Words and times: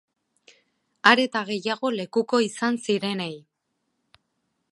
Are 1.09 1.25
eta 1.27 1.43
gehiago 1.49 1.91
lekuko 1.97 2.41
izan 2.47 2.81
zirenei. 2.87 3.31